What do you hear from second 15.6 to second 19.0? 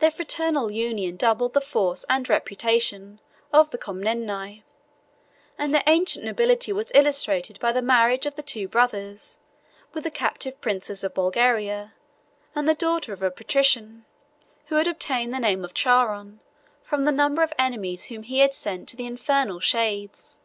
of Charon from the number of enemies whom he had sent to